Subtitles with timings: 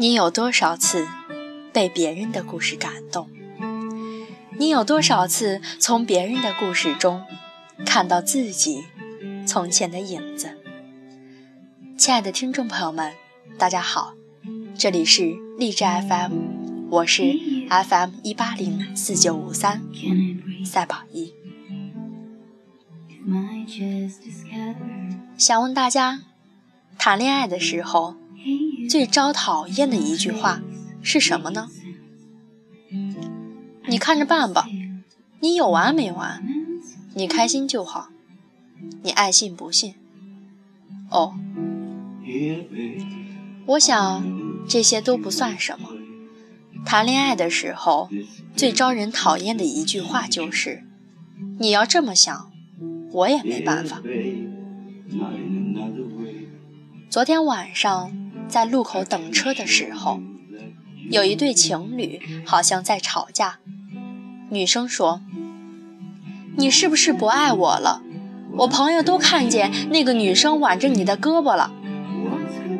[0.00, 1.06] 你有多少次
[1.74, 3.28] 被别人的故事感动？
[4.56, 7.26] 你有多少次从别人的故事中
[7.84, 8.86] 看到自己
[9.46, 10.56] 从前的影子？
[11.98, 13.12] 亲爱的听众朋友们，
[13.58, 14.14] 大家好，
[14.74, 16.32] 这里是励志 FM，
[16.88, 17.38] 我是
[17.68, 19.82] FM 一八零四九五三
[20.64, 21.34] 赛宝一。
[25.36, 26.22] 想问大家，
[26.96, 28.14] 谈恋爱的时候？
[28.88, 30.60] 最招讨厌的一句话
[31.02, 31.68] 是什么呢？
[33.86, 34.68] 你看着办吧，
[35.40, 36.42] 你有完没完？
[37.14, 38.08] 你开心就好，
[39.02, 39.94] 你爱信不信。
[41.10, 41.34] 哦，
[43.66, 44.24] 我想
[44.68, 45.90] 这些都不算什么。
[46.84, 48.08] 谈恋爱的时候，
[48.56, 50.84] 最招人讨厌的一句话就是
[51.58, 52.50] ：“你要这么想，
[53.12, 53.98] 我也没办法。”
[57.10, 58.29] 昨天晚上。
[58.50, 60.20] 在路口等车的时候，
[61.08, 63.60] 有一对情侣好像在吵架。
[64.50, 65.22] 女生说
[66.58, 68.02] ：“你是不是不爱我了？
[68.58, 71.70] 我朋友都看见那个女生挽着你的胳膊了。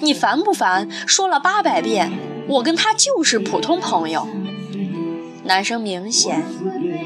[0.00, 0.90] 你烦不烦？
[1.06, 2.10] 说了八百遍，
[2.48, 4.26] 我跟她就是普通朋友。”
[5.44, 6.42] 男生明显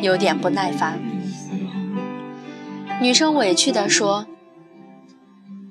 [0.00, 0.98] 有点不耐烦。
[3.02, 4.26] 女生委屈地说。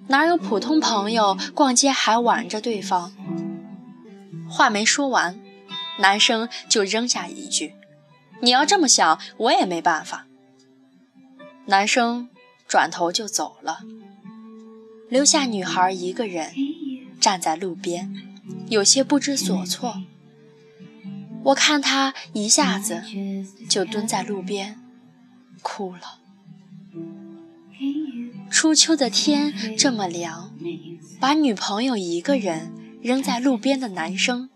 [0.09, 3.11] 哪有普通朋友逛街还挽着对方？
[4.49, 5.39] 话没说完，
[5.99, 7.73] 男生就扔下一句
[8.41, 10.25] ：“你要这么想，我也没办法。”
[11.67, 12.29] 男生
[12.67, 13.79] 转头就走了，
[15.09, 16.53] 留下女孩一个人
[17.19, 18.15] 站在路边，
[18.69, 20.01] 有些不知所措。
[21.43, 23.03] 我看他一下子
[23.69, 24.79] 就蹲在路边
[25.61, 26.16] 哭了。
[28.49, 30.51] 初秋的天这么凉，
[31.19, 34.49] 把女朋友一个人扔在路边的男生，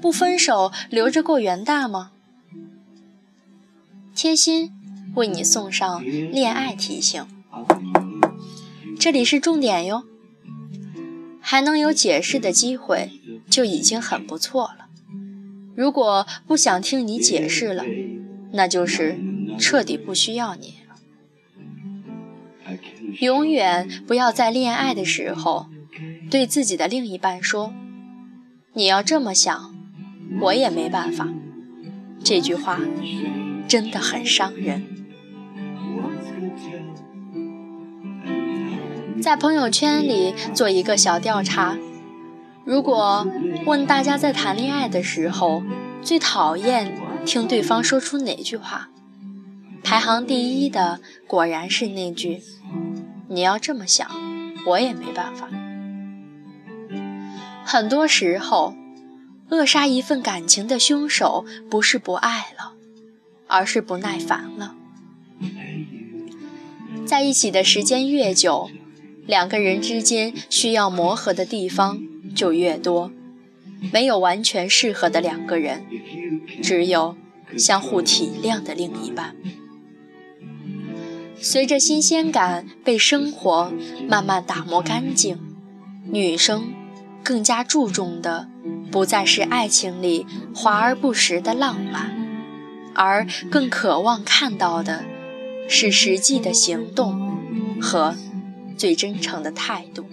[0.00, 2.12] 不分手留着过元旦吗？
[4.14, 4.70] 贴心
[5.16, 7.26] 为你送上恋爱提醒，
[8.98, 10.04] 这里是重点哟，
[11.40, 14.86] 还能有解释的机会就已经很不错了。
[15.74, 17.84] 如果不想听你解释了，
[18.52, 19.18] 那就是
[19.58, 20.74] 彻底不需要你。
[23.20, 25.66] 永远不要在恋爱的时候
[26.30, 27.72] 对自己的另一半说
[28.74, 29.74] ：“你要这么想，
[30.40, 31.28] 我也没办法。”
[32.24, 32.80] 这句话
[33.68, 34.84] 真的很伤人。
[39.22, 41.78] 在朋友圈里做一个小调查，
[42.64, 43.26] 如果
[43.64, 45.62] 问大家在谈恋爱的时候
[46.02, 48.90] 最讨厌听对方说出哪句话，
[49.84, 52.40] 排行第一的果然是那句。
[53.28, 54.10] 你要这么想，
[54.66, 55.48] 我也没办法。
[57.64, 58.74] 很多时候，
[59.50, 62.72] 扼杀一份感情的凶手不是不爱了，
[63.46, 64.74] 而是不耐烦了。
[67.06, 68.70] 在一起的时间越久，
[69.26, 72.02] 两个人之间需要磨合的地方
[72.34, 73.10] 就越多。
[73.92, 75.84] 没有完全适合的两个人，
[76.62, 77.16] 只有
[77.58, 79.36] 相互体谅的另一半。
[81.44, 83.70] 随着新鲜感被生活
[84.08, 85.38] 慢慢打磨干净，
[86.10, 86.72] 女生
[87.22, 88.48] 更加注重的
[88.90, 92.16] 不再是爱情里华而不实的浪漫，
[92.94, 95.04] 而更渴望看到的
[95.68, 97.36] 是实际的行动
[97.78, 98.16] 和
[98.78, 100.06] 最真诚的态度。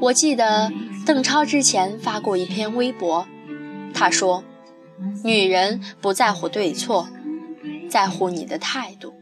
[0.00, 0.72] 我记得
[1.06, 3.28] 邓超之前发过一篇微博，
[3.94, 4.42] 他说
[5.22, 7.06] ：“女人不在乎对错。”
[7.94, 9.14] 在乎你的态度，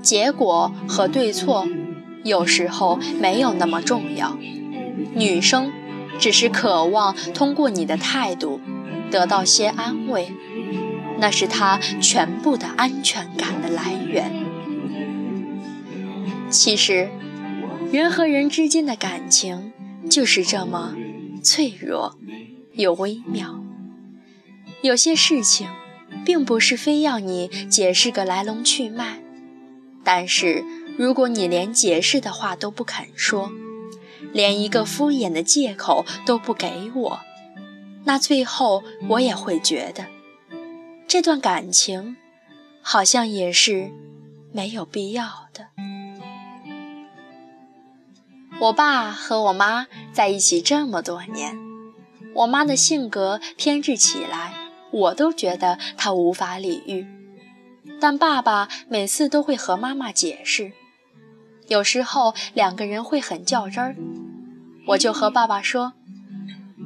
[0.00, 1.68] 结果和对错
[2.22, 4.38] 有时候没有那么重要。
[5.14, 5.70] 女生
[6.18, 8.62] 只是渴望通过你的态度
[9.10, 10.32] 得到些安慰，
[11.18, 14.32] 那是她全部的安全感的来源。
[16.48, 17.10] 其实，
[17.92, 19.70] 人和人之间的感情
[20.08, 20.94] 就是这么
[21.42, 22.16] 脆弱
[22.72, 23.62] 又微妙，
[24.80, 25.68] 有些事情。
[26.24, 29.18] 并不是非要你解释个来龙去脉，
[30.02, 30.64] 但是
[30.96, 33.52] 如果你连解释的话都不肯说，
[34.32, 37.20] 连一个敷衍的借口都不给我，
[38.04, 40.06] 那最后我也会觉得，
[41.06, 42.16] 这段感情
[42.80, 43.92] 好像也是
[44.52, 45.68] 没有必要的。
[48.60, 51.58] 我爸和我妈在一起这么多年，
[52.34, 54.63] 我妈的性格偏执起来。
[54.94, 57.04] 我都觉得他无法理喻，
[58.00, 60.72] 但爸爸每次都会和妈妈解释，
[61.66, 63.96] 有时候两个人会很较真儿。
[64.88, 65.94] 我就和爸爸说，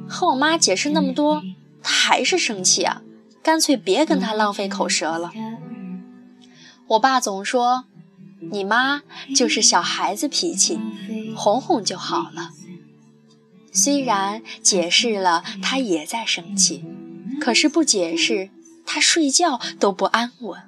[0.07, 1.43] 和我妈解释那么多，
[1.83, 3.03] 她还是生气啊，
[3.43, 5.31] 干脆别跟她浪费口舌了。
[6.87, 7.83] 我爸总说，
[8.51, 9.03] 你妈
[9.35, 10.79] 就是小孩子脾气，
[11.35, 12.49] 哄哄就好了。
[13.71, 16.83] 虽然解释了，她也在生气，
[17.39, 18.49] 可是不解释，
[18.85, 20.61] 他睡觉都不安稳。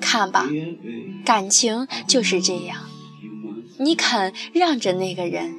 [0.00, 0.48] 看吧，
[1.24, 2.84] 感情就是这样。
[3.78, 5.54] 你肯让着那个人，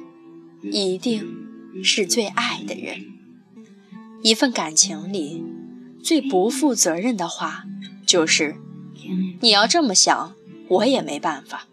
[0.72, 3.06] 一定是最爱的人。
[4.22, 5.44] 一份感情里，
[6.02, 7.64] 最不负责任的话，
[8.04, 8.56] 就是
[9.40, 10.34] 你要这么想，
[10.68, 11.66] 我也没办法。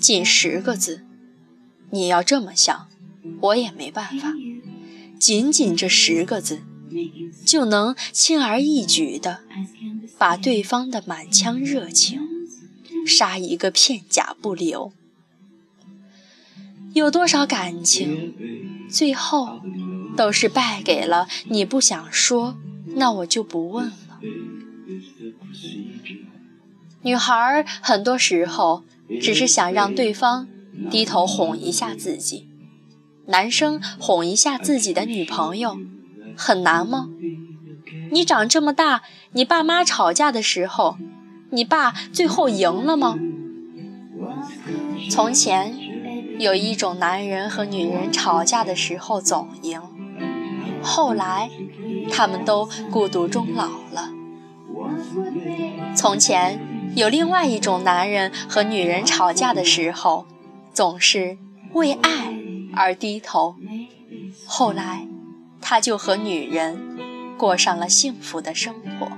[0.00, 1.04] 仅十个字，
[1.90, 2.88] 你要这么想，
[3.40, 4.32] 我也没办法。
[5.22, 6.62] 仅仅这十个字，
[7.46, 9.38] 就能轻而易举的
[10.18, 12.20] 把对方的满腔热情。
[13.06, 14.92] 杀一个片甲不留，
[16.92, 18.34] 有多少感情，
[18.90, 19.60] 最后
[20.16, 22.56] 都是败给了你不想说，
[22.96, 24.18] 那我就不问了。
[27.02, 28.82] 女孩很多时候
[29.20, 30.48] 只是想让对方
[30.90, 32.48] 低头哄一下自己，
[33.26, 35.76] 男生哄一下自己的女朋友，
[36.36, 37.08] 很难吗？
[38.10, 39.02] 你长这么大，
[39.32, 40.96] 你爸妈吵架的时候。
[41.54, 43.18] 你爸最后赢了吗？
[45.10, 45.76] 从前
[46.38, 49.78] 有一种男人和女人吵架的时候总赢，
[50.82, 51.50] 后来
[52.10, 54.08] 他们都孤独终老了。
[55.94, 56.58] 从前
[56.96, 60.26] 有另外一种男人和女人吵架的时候，
[60.72, 61.36] 总是
[61.74, 62.34] 为爱
[62.74, 63.56] 而低头，
[64.46, 65.06] 后来
[65.60, 66.78] 他就和女人
[67.36, 69.08] 过上了幸福的生活。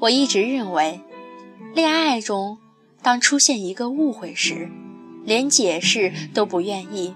[0.00, 1.00] 我一直认为，
[1.74, 2.58] 恋爱中
[3.02, 4.70] 当出现一个误会时，
[5.24, 7.14] 连解释都不愿意，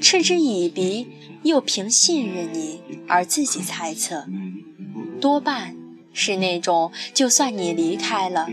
[0.00, 1.08] 嗤之以鼻，
[1.42, 4.26] 又凭信任你而自己猜测，
[5.20, 5.76] 多半
[6.12, 8.48] 是那种就算你离开了，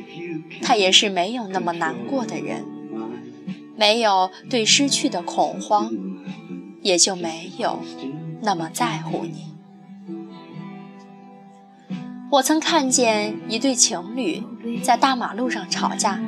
[0.64, 2.66] 他也是没有那么难过的人，
[3.82, 5.92] 没有对失去的恐慌，
[6.84, 7.80] 也就没有
[8.44, 9.46] 那么在乎你。
[12.34, 14.44] 我曾看见一对情侣
[14.84, 16.22] 在大马路上吵架，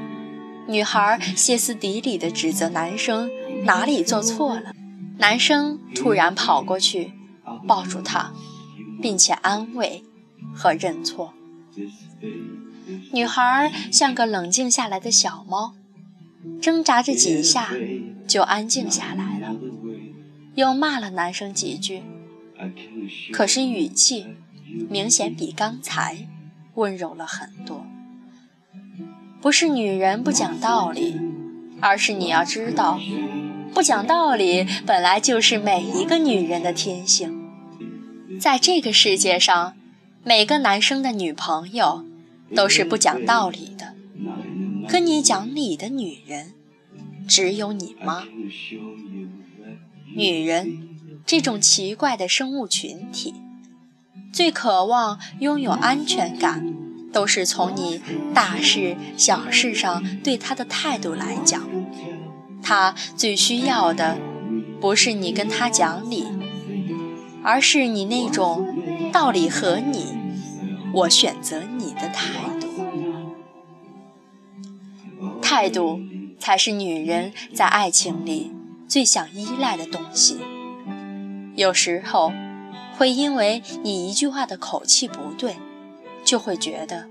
[0.67, 3.29] 女孩歇斯底里地指责男生
[3.65, 4.73] 哪里做错了，
[5.19, 7.13] 男生突然跑过去
[7.67, 8.31] 抱住她，
[8.99, 10.03] 并且安慰
[10.55, 11.35] 和认错。
[13.11, 15.75] 女孩像个冷静下来的小猫，
[16.61, 17.71] 挣扎着几下
[18.27, 19.55] 就安静下来了，
[20.55, 22.03] 又骂了男生几句，
[23.31, 24.27] 可是语气。
[24.89, 26.27] 明显比刚才
[26.73, 27.85] 温柔了很多。
[29.39, 31.19] 不是女人不讲道理，
[31.79, 32.99] 而是你要知道，
[33.71, 37.47] 不讲道理本来就是每一个女人的天性。
[38.39, 39.75] 在这个世界上，
[40.23, 42.03] 每个男生的女朋友
[42.55, 43.72] 都是不讲道理的。
[44.87, 46.53] 跟你讲理的女人，
[47.27, 48.23] 只有你妈。
[50.15, 50.89] 女人
[51.25, 53.33] 这种奇怪的生物群体。
[54.31, 56.73] 最渴望拥有安全感，
[57.11, 58.01] 都是从你
[58.33, 61.69] 大事小事上对他的态度来讲。
[62.61, 64.17] 他最需要的，
[64.81, 66.25] 不是你跟他讲理，
[67.43, 70.07] 而是你那种道理和你，
[70.93, 72.52] 我选择你的态度。
[75.53, 76.01] 态度
[76.39, 78.51] 才是女人在爱情里
[78.87, 80.39] 最想依赖的东西。
[81.55, 82.33] 有时候。
[82.95, 85.55] 会因为你一句话的口气不对，
[86.23, 87.09] 就会觉得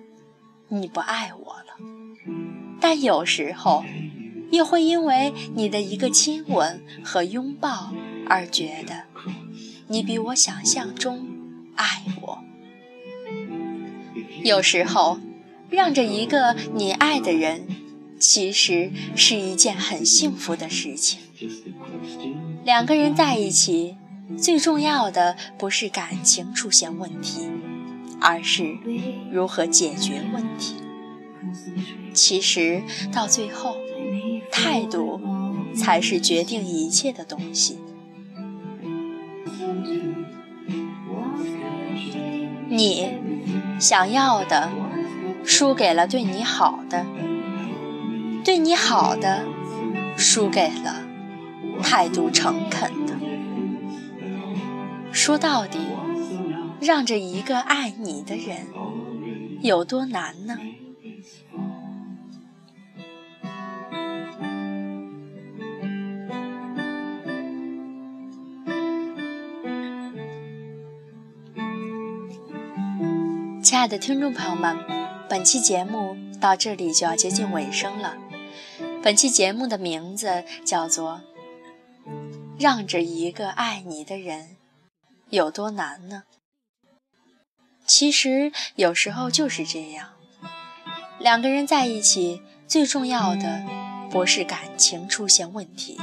[0.68, 1.74] 你不爱我了；
[2.80, 3.84] 但有时候，
[4.52, 7.92] 又会因为你的一个亲吻和拥抱
[8.28, 9.06] 而觉得
[9.88, 11.26] 你比我想象中
[11.74, 12.38] 爱我。
[14.44, 15.18] 有时候，
[15.68, 17.66] 让着一个你爱的人，
[18.22, 21.18] 其实是一件很幸福的事情。
[22.64, 23.96] 两个人在一起。
[24.38, 27.50] 最重要的不是感情出现问题，
[28.18, 28.78] 而是
[29.30, 30.76] 如何解决问题。
[32.14, 33.76] 其实到最后，
[34.50, 35.20] 态度
[35.74, 37.78] 才是决定一切的东西。
[42.70, 43.10] 你
[43.78, 44.70] 想要的，
[45.44, 47.04] 输给了对你好的；
[48.44, 49.44] 对你好的
[50.16, 51.04] 输给了
[51.82, 53.14] 态度诚恳的。
[55.12, 55.78] 说到底
[56.80, 58.66] 让着一个爱你的人
[59.60, 60.58] 有多难呢？
[73.62, 74.76] 亲爱的听众朋友们
[75.28, 78.16] 本期节目到这里就要接近尾声了。
[79.02, 81.20] 本期节目的名字叫做
[82.56, 84.56] 《让着一个爱你的人
[85.28, 86.22] 有多难呢》。
[87.84, 90.10] 其实有时候就是这样，
[91.18, 93.64] 两个人在一起，最重要的
[94.08, 95.98] 不是感情出现问题，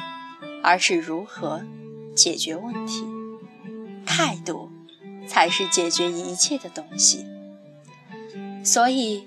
[0.61, 1.63] 而是如何
[2.13, 3.05] 解决问题。
[4.05, 4.69] 态度
[5.25, 7.25] 才是解决一切的东西。
[8.65, 9.25] 所以，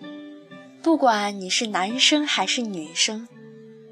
[0.83, 3.27] 不管你是男生还是女生。